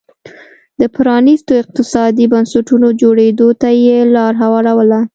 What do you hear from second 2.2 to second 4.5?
بنسټونو جوړېدو ته یې لار